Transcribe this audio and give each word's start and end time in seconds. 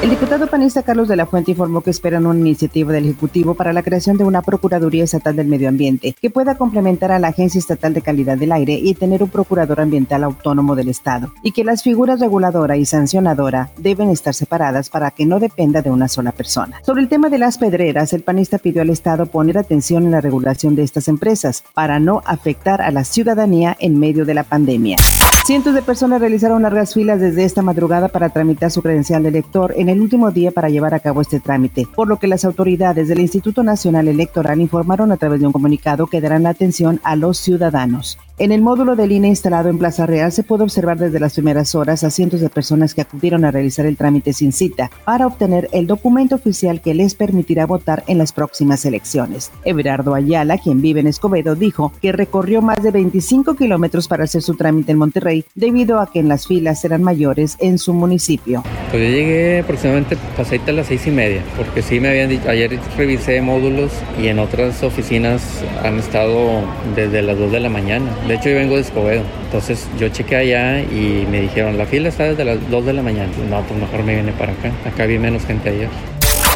El 0.00 0.10
diputado 0.10 0.46
panista 0.46 0.84
Carlos 0.84 1.08
de 1.08 1.16
la 1.16 1.26
Fuente 1.26 1.50
informó 1.50 1.80
que 1.80 1.90
esperan 1.90 2.24
una 2.24 2.38
iniciativa 2.38 2.92
del 2.92 3.06
Ejecutivo 3.06 3.54
para 3.54 3.72
la 3.72 3.82
creación 3.82 4.16
de 4.16 4.22
una 4.22 4.42
Procuraduría 4.42 5.02
Estatal 5.02 5.34
del 5.34 5.48
Medio 5.48 5.68
Ambiente 5.68 6.14
que 6.20 6.30
pueda 6.30 6.56
complementar 6.56 7.10
a 7.10 7.18
la 7.18 7.28
Agencia 7.28 7.58
Estatal 7.58 7.94
de 7.94 8.02
Calidad 8.02 8.38
del 8.38 8.52
Aire 8.52 8.74
y 8.74 8.94
tener 8.94 9.24
un 9.24 9.28
procurador 9.28 9.80
ambiental 9.80 10.22
autónomo 10.22 10.76
del 10.76 10.88
Estado, 10.88 11.32
y 11.42 11.50
que 11.50 11.64
las 11.64 11.82
figuras 11.82 12.20
reguladora 12.20 12.76
y 12.76 12.84
sancionadora 12.84 13.70
deben 13.76 14.10
estar 14.10 14.34
separadas 14.34 14.88
para 14.88 15.10
que 15.10 15.26
no 15.26 15.40
dependa 15.40 15.82
de 15.82 15.90
una 15.90 16.06
sola 16.06 16.30
persona. 16.30 16.80
Sobre 16.86 17.02
el 17.02 17.08
tema 17.08 17.28
de 17.28 17.38
las 17.38 17.58
pedreras, 17.58 18.12
el 18.12 18.22
panista 18.22 18.58
pidió 18.58 18.82
al 18.82 18.90
Estado 18.90 19.26
poner 19.26 19.58
atención 19.58 20.04
en 20.04 20.12
la 20.12 20.20
regulación 20.20 20.76
de 20.76 20.84
estas 20.84 21.08
empresas 21.08 21.64
para 21.74 21.98
no 21.98 22.22
afectar 22.24 22.82
a 22.82 22.92
la 22.92 23.02
ciudadanía 23.02 23.76
en 23.80 23.98
medio 23.98 24.24
de 24.24 24.34
la 24.34 24.44
pandemia. 24.44 24.96
Cientos 25.44 25.74
de 25.74 25.80
personas 25.80 26.20
realizaron 26.20 26.62
largas 26.62 26.92
filas 26.92 27.20
desde 27.20 27.44
esta 27.44 27.62
madrugada 27.62 28.08
para 28.08 28.28
tramitar 28.28 28.70
su 28.70 28.82
credencial 28.82 29.22
de 29.22 29.30
elector 29.30 29.72
en 29.76 29.88
el 29.88 30.00
último 30.00 30.30
día 30.30 30.50
para 30.50 30.68
llevar 30.68 30.92
a 30.92 31.00
cabo 31.00 31.22
este 31.22 31.40
trámite, 31.40 31.86
por 31.96 32.06
lo 32.06 32.18
que 32.18 32.26
las 32.26 32.44
autoridades 32.44 33.08
del 33.08 33.20
Instituto 33.20 33.62
Nacional 33.62 34.08
Electoral 34.08 34.60
informaron 34.60 35.10
a 35.10 35.16
través 35.16 35.40
de 35.40 35.46
un 35.46 35.52
comunicado 35.52 36.06
que 36.06 36.20
darán 36.20 36.42
la 36.42 36.50
atención 36.50 37.00
a 37.02 37.16
los 37.16 37.38
ciudadanos. 37.38 38.18
En 38.40 38.52
el 38.52 38.62
módulo 38.62 38.94
de 38.94 39.08
línea 39.08 39.28
instalado 39.28 39.68
en 39.68 39.78
Plaza 39.78 40.06
Real 40.06 40.30
se 40.30 40.44
puede 40.44 40.62
observar 40.62 40.96
desde 40.96 41.18
las 41.18 41.34
primeras 41.34 41.74
horas 41.74 42.04
a 42.04 42.10
cientos 42.10 42.40
de 42.40 42.48
personas 42.48 42.94
que 42.94 43.00
acudieron 43.00 43.44
a 43.44 43.50
realizar 43.50 43.84
el 43.84 43.96
trámite 43.96 44.32
sin 44.32 44.52
cita 44.52 44.92
para 45.04 45.26
obtener 45.26 45.68
el 45.72 45.88
documento 45.88 46.36
oficial 46.36 46.80
que 46.80 46.94
les 46.94 47.16
permitirá 47.16 47.66
votar 47.66 48.04
en 48.06 48.16
las 48.16 48.32
próximas 48.32 48.84
elecciones. 48.84 49.50
Everardo 49.64 50.14
Ayala, 50.14 50.56
quien 50.58 50.80
vive 50.80 51.00
en 51.00 51.08
Escobedo, 51.08 51.56
dijo 51.56 51.92
que 52.00 52.12
recorrió 52.12 52.62
más 52.62 52.80
de 52.80 52.92
25 52.92 53.56
kilómetros 53.56 54.06
para 54.06 54.22
hacer 54.22 54.42
su 54.42 54.54
trámite 54.54 54.92
en 54.92 54.98
Monterrey 54.98 55.44
debido 55.56 55.98
a 55.98 56.08
que 56.08 56.20
en 56.20 56.28
las 56.28 56.46
filas 56.46 56.84
eran 56.84 57.02
mayores 57.02 57.56
en 57.58 57.76
su 57.76 57.92
municipio. 57.92 58.62
Pues 58.92 59.02
yo 59.02 59.16
llegué 59.16 59.58
aproximadamente 59.58 60.16
pasadita 60.36 60.70
a 60.70 60.74
las 60.74 60.86
seis 60.86 61.04
y 61.08 61.10
media, 61.10 61.42
porque 61.56 61.82
sí 61.82 61.98
me 61.98 62.10
habían 62.10 62.28
dicho, 62.28 62.48
ayer 62.48 62.78
revisé 62.96 63.40
módulos 63.42 63.90
y 64.22 64.28
en 64.28 64.38
otras 64.38 64.84
oficinas 64.84 65.42
han 65.82 65.98
estado 65.98 66.62
desde 66.94 67.20
las 67.22 67.36
2 67.36 67.50
de 67.50 67.58
la 67.58 67.68
mañana. 67.68 68.08
De 68.28 68.34
hecho, 68.34 68.50
yo 68.50 68.56
vengo 68.56 68.74
de 68.74 68.82
Escobedo. 68.82 69.22
Entonces 69.46 69.88
yo 69.98 70.10
chequé 70.10 70.36
allá 70.36 70.80
y 70.82 71.26
me 71.30 71.40
dijeron, 71.40 71.78
la 71.78 71.86
fila 71.86 72.10
está 72.10 72.24
desde 72.24 72.44
las 72.44 72.58
2 72.70 72.84
de 72.84 72.92
la 72.92 73.02
mañana. 73.02 73.32
No, 73.48 73.62
pues 73.62 73.80
mejor 73.80 74.02
me 74.04 74.14
viene 74.14 74.32
para 74.32 74.52
acá. 74.52 74.70
Acá 74.84 75.06
vi 75.06 75.18
menos 75.18 75.46
gente 75.46 75.70
ayer. 75.70 75.88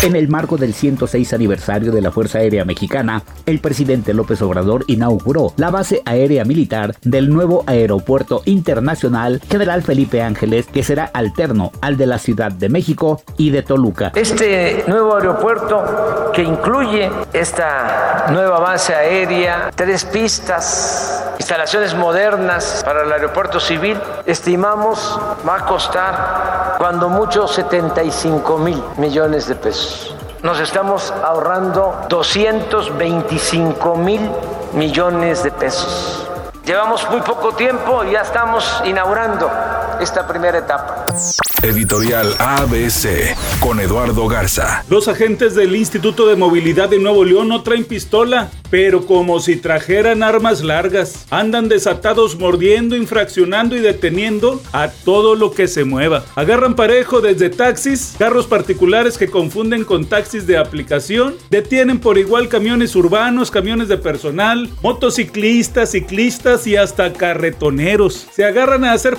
En 0.00 0.14
el 0.14 0.28
marco 0.28 0.56
del 0.56 0.74
106 0.74 1.32
aniversario 1.34 1.90
de 1.90 2.00
la 2.00 2.12
Fuerza 2.12 2.38
Aérea 2.38 2.64
Mexicana, 2.64 3.24
el 3.46 3.58
presidente 3.58 4.14
López 4.14 4.40
Obrador 4.42 4.84
inauguró 4.86 5.52
la 5.56 5.70
base 5.70 6.02
aérea 6.06 6.44
militar 6.44 6.94
del 7.02 7.28
nuevo 7.28 7.64
Aeropuerto 7.66 8.42
Internacional 8.44 9.42
General 9.50 9.82
Felipe 9.82 10.22
Ángeles, 10.22 10.68
que 10.68 10.84
será 10.84 11.10
alterno 11.12 11.72
al 11.80 11.96
de 11.96 12.06
la 12.06 12.18
Ciudad 12.18 12.52
de 12.52 12.68
México 12.68 13.22
y 13.36 13.50
de 13.50 13.62
Toluca. 13.62 14.12
Este 14.14 14.84
nuevo 14.86 15.16
aeropuerto 15.16 16.30
que 16.32 16.44
incluye 16.44 17.10
esta 17.32 18.28
nueva 18.30 18.60
base 18.60 18.94
aérea, 18.94 19.72
tres 19.74 20.04
pistas, 20.04 21.27
instalaciones 21.38 21.94
modernas 21.94 22.82
para 22.84 23.02
el 23.02 23.12
aeropuerto 23.12 23.60
civil, 23.60 24.00
estimamos 24.26 25.18
va 25.48 25.56
a 25.56 25.64
costar 25.64 26.74
cuando 26.78 27.08
mucho 27.08 27.48
75 27.48 28.58
mil 28.58 28.82
millones 28.96 29.48
de 29.48 29.54
pesos 29.54 30.14
nos 30.42 30.60
estamos 30.60 31.12
ahorrando 31.24 32.06
225 32.08 33.96
mil 33.96 34.30
millones 34.72 35.42
de 35.42 35.50
pesos. 35.50 36.28
Llevamos 36.64 37.10
muy 37.10 37.20
poco 37.22 37.52
tiempo 37.54 38.04
y 38.04 38.12
ya 38.12 38.20
estamos 38.20 38.82
inaugurando 38.84 39.50
esta 40.00 40.26
primera 40.26 40.58
etapa. 40.58 41.06
Editorial 41.62 42.34
ABC 42.38 43.34
con 43.58 43.80
Eduardo 43.80 44.28
Garza. 44.28 44.84
Los 44.88 45.08
agentes 45.08 45.56
del 45.56 45.74
Instituto 45.74 46.28
de 46.28 46.36
Movilidad 46.36 46.88
de 46.88 47.00
Nuevo 47.00 47.24
León 47.24 47.48
no 47.48 47.62
traen 47.64 47.84
pistola, 47.84 48.48
pero 48.70 49.06
como 49.06 49.40
si 49.40 49.56
trajeran 49.56 50.22
armas 50.22 50.62
largas. 50.62 51.26
Andan 51.30 51.68
desatados 51.68 52.38
mordiendo, 52.38 52.94
infraccionando 52.94 53.74
y 53.76 53.80
deteniendo 53.80 54.62
a 54.72 54.88
todo 54.88 55.34
lo 55.34 55.50
que 55.50 55.66
se 55.66 55.84
mueva. 55.84 56.24
Agarran 56.36 56.76
parejo 56.76 57.20
desde 57.20 57.50
taxis, 57.50 58.14
carros 58.16 58.46
particulares 58.46 59.18
que 59.18 59.28
confunden 59.28 59.84
con 59.84 60.06
taxis 60.06 60.46
de 60.46 60.58
aplicación, 60.58 61.34
detienen 61.50 61.98
por 61.98 62.18
igual 62.18 62.48
camiones 62.48 62.94
urbanos, 62.94 63.50
camiones 63.50 63.88
de 63.88 63.98
personal, 63.98 64.70
motociclistas, 64.80 65.90
ciclistas 65.90 66.68
y 66.68 66.76
hasta 66.76 67.12
carretoneros. 67.12 68.28
Se 68.32 68.44
agarran 68.44 68.84
a 68.84 68.92
hacer 68.92 69.16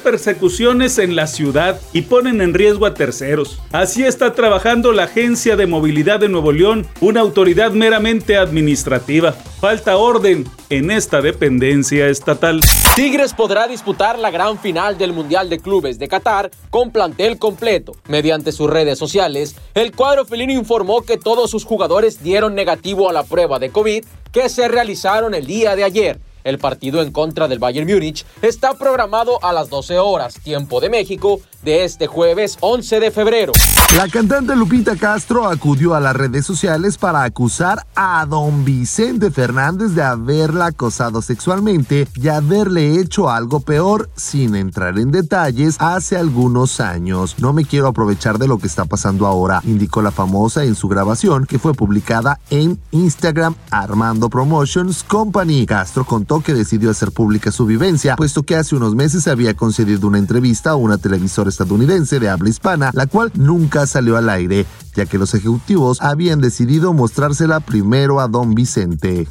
en 0.69 1.16
la 1.16 1.25
ciudad 1.25 1.81
y 1.94 2.03
ponen 2.03 2.41
en 2.41 2.53
riesgo 2.53 2.85
a 2.85 2.94
terceros. 2.94 3.59
Así 3.72 4.03
está 4.03 4.34
trabajando 4.34 4.91
la 4.91 5.06
Agencia 5.06 5.56
de 5.56 5.66
Movilidad 5.66 6.19
de 6.19 6.30
Nuevo 6.30 6.52
León, 6.52 6.85
una 7.02 7.22
autoridad 7.22 7.72
meramente 7.72 8.38
administrativa. 8.38 9.31
Falta 9.31 9.97
orden 9.97 10.46
en 10.69 10.91
esta 10.91 11.22
dependencia 11.22 12.08
estatal. 12.08 12.62
Tigres 12.96 13.34
podrá 13.34 13.68
disputar 13.68 14.19
la 14.19 14.29
gran 14.29 14.59
final 14.59 14.96
del 15.00 15.12
Mundial 15.12 15.50
de 15.50 15.58
Clubes 15.58 15.97
de 15.97 16.08
Qatar 16.08 16.52
con 16.69 16.91
plantel 16.91 17.40
completo. 17.40 17.94
Mediante 18.08 18.52
sus 18.52 18.69
redes 18.69 19.00
sociales, 19.00 19.56
el 19.74 19.91
cuadro 19.91 20.24
felino 20.24 20.53
informó 20.53 21.02
que 21.02 21.18
todos 21.18 21.50
sus 21.50 21.66
jugadores 21.66 22.22
dieron 22.22 22.53
negativo 22.53 23.09
a 23.09 23.13
la 23.13 23.24
prueba 23.24 23.58
de 23.58 23.72
COVID 23.72 24.06
que 24.31 24.50
se 24.50 24.68
realizaron 24.68 25.34
el 25.34 25.47
día 25.47 25.75
de 25.75 25.84
ayer. 25.84 26.19
El 26.50 26.58
partido 26.58 27.04
en 27.04 27.12
contra 27.12 27.48
del 27.48 27.60
Bayern 27.60 27.88
Múnich 27.88 28.26
está 28.42 28.74
programado 28.74 29.38
a 29.44 29.54
las 29.54 29.70
12 29.70 30.00
horas, 30.00 30.34
tiempo 30.42 30.82
de 30.82 30.90
México, 30.90 31.42
de 31.62 31.84
este 31.84 32.08
jueves 32.08 32.58
11 32.62 33.00
de 33.00 33.12
febrero. 33.12 33.54
La 33.96 34.08
cantante 34.08 34.56
Lupita 34.56 34.96
Castro 34.96 35.48
acudió 35.48 35.96
a 35.96 36.00
las 36.00 36.16
redes 36.16 36.46
sociales 36.46 36.98
para 36.98 37.24
acusar 37.24 37.86
a 37.96 38.26
don 38.28 38.64
Vicente 38.64 39.32
Fernández 39.32 39.92
de 39.92 40.04
haberla 40.04 40.68
acosado 40.68 41.22
sexualmente 41.22 42.08
y 42.16 42.28
haberle 42.28 43.00
hecho 43.00 43.30
algo 43.30 43.59
peor 43.59 44.09
sin 44.16 44.56
entrar 44.56 44.98
en 45.00 45.12
detalles 45.12 45.76
hace 45.80 46.18
algunos 46.18 46.80
años. 46.80 47.36
No 47.40 47.52
me 47.52 47.66
quiero 47.66 47.88
aprovechar 47.88 48.38
de 48.38 48.48
lo 48.48 48.59
que 48.59 48.68
está 48.68 48.86
pasando 48.86 49.26
ahora, 49.26 49.62
indicó 49.66 50.02
la 50.02 50.12
famosa 50.12 50.64
en 50.64 50.76
su 50.76 50.88
grabación 50.88 51.46
que 51.46 51.59
fue 51.59 51.74
publicada 51.74 52.40
en 52.50 52.80
Instagram 52.92 53.56
Armando 53.72 54.30
Promotions 54.30 55.04
Company. 55.04 55.66
Castro 55.66 56.06
contó 56.06 56.39
que 56.42 56.54
decidió 56.54 56.92
hacer 56.92 57.12
pública 57.12 57.52
su 57.52 57.66
vivencia, 57.66 58.16
puesto 58.16 58.44
que 58.44 58.56
hace 58.56 58.76
unos 58.76 58.96
meses 58.96 59.28
había 59.28 59.54
concedido 59.54 60.08
una 60.08 60.18
entrevista 60.18 60.72
a 60.72 60.76
una 60.76 60.98
televisora 60.98 61.50
estadounidense 61.50 62.20
de 62.20 62.30
habla 62.30 62.50
hispana, 62.50 62.92
la 62.94 63.08
cual 63.08 63.32
nunca 63.36 63.86
salió 63.88 64.18
al 64.18 64.30
aire, 64.30 64.66
ya 64.96 65.06
que 65.06 65.18
los 65.18 65.34
ejecutivos 65.34 66.02
habían 66.02 66.42
decidido 66.42 66.94
mostrársela 66.94 67.60
primero 67.60 68.20
a 68.20 68.28
don 68.28 68.56
Vicente. 68.56 69.28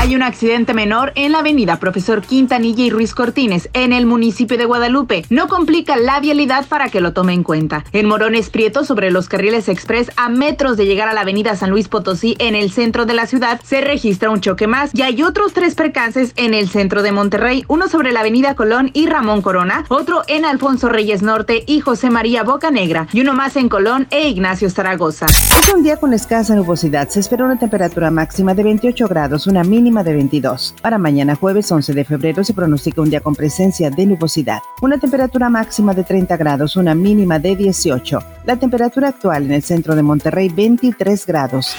Hay 0.00 0.16
un 0.16 0.22
accidente 0.22 0.72
menor 0.72 1.12
en 1.14 1.32
la 1.32 1.40
avenida 1.40 1.78
Profesor 1.78 2.22
Quintanilla 2.22 2.84
y 2.84 2.90
Ruiz 2.90 3.14
Cortines, 3.14 3.68
en 3.74 3.92
el 3.92 4.06
municipio 4.06 4.56
de 4.56 4.64
Guadalupe. 4.64 5.26
No 5.28 5.46
complica 5.46 5.98
la 5.98 6.20
vialidad 6.20 6.66
para 6.68 6.88
que 6.88 7.02
lo 7.02 7.12
tome 7.12 7.34
en 7.34 7.42
cuenta. 7.42 7.84
En 7.92 8.06
Morones 8.06 8.48
Prieto, 8.48 8.84
sobre 8.84 9.10
los 9.10 9.28
carriles 9.28 9.68
express, 9.68 10.10
a 10.16 10.30
metros 10.30 10.78
de 10.78 10.86
llegar 10.86 11.08
a 11.08 11.12
la 11.12 11.20
avenida 11.20 11.54
San 11.54 11.68
Luis 11.68 11.88
Potosí, 11.88 12.34
en 12.38 12.54
el 12.54 12.70
centro 12.70 13.04
de 13.04 13.12
la 13.12 13.26
ciudad, 13.26 13.60
se 13.62 13.82
registra 13.82 14.30
un 14.30 14.40
choque 14.40 14.66
más 14.66 14.90
y 14.94 15.02
hay 15.02 15.22
otros 15.22 15.52
tres 15.52 15.74
percances 15.74 16.32
en 16.36 16.54
el 16.54 16.70
centro 16.70 17.02
de 17.02 17.12
Monterrey, 17.12 17.64
uno 17.68 17.86
sobre 17.86 18.12
la 18.12 18.20
avenida 18.20 18.54
Colón 18.54 18.90
y 18.94 19.06
Ramón 19.06 19.42
Corona, 19.42 19.84
otro 19.88 20.22
en 20.28 20.46
Alfonso 20.46 20.88
Reyes 20.88 21.20
Norte 21.20 21.62
y 21.66 21.80
José 21.80 22.08
María 22.08 22.42
Bocanegra, 22.42 23.06
y 23.12 23.20
uno 23.20 23.34
más 23.34 23.56
en 23.56 23.68
Colón 23.68 24.06
e 24.10 24.28
Ignacio 24.28 24.70
Zaragoza. 24.70 25.26
Es 25.26 25.74
un 25.74 25.82
día 25.82 25.98
con 25.98 26.14
escasa 26.14 26.54
nubosidad. 26.54 27.10
Se 27.10 27.20
espera 27.20 27.44
una 27.44 27.58
temperatura 27.58 28.10
máxima 28.10 28.54
de 28.54 28.62
28 28.62 29.08
grados, 29.08 29.46
mínima 29.64 30.02
de 30.04 30.14
22. 30.14 30.74
Para 30.82 30.98
mañana 30.98 31.34
jueves 31.34 31.70
11 31.70 31.94
de 31.94 32.04
febrero 32.04 32.44
se 32.44 32.54
pronostica 32.54 33.02
un 33.02 33.10
día 33.10 33.20
con 33.20 33.34
presencia 33.34 33.90
de 33.90 34.06
nubosidad. 34.06 34.60
Una 34.82 34.98
temperatura 34.98 35.48
máxima 35.48 35.94
de 35.94 36.04
30 36.04 36.36
grados, 36.36 36.76
una 36.76 36.94
mínima 36.94 37.38
de 37.38 37.56
18. 37.56 38.18
La 38.44 38.56
temperatura 38.56 39.08
actual 39.08 39.44
en 39.44 39.52
el 39.52 39.62
centro 39.62 39.94
de 39.94 40.02
Monterrey 40.02 40.48
23 40.48 41.26
grados. 41.26 41.74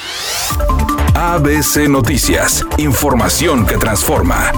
ABC 1.15 1.87
Noticias, 1.87 2.65
información 2.77 3.65
que 3.65 3.77
transforma. 3.77 4.51